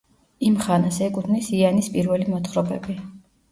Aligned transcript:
იმ 0.47 0.55
ხანას 0.63 0.97
ეკუთვნის 1.09 1.51
იანის 1.59 1.93
პირველი 1.99 2.29
მოთხრობები. 2.35 3.01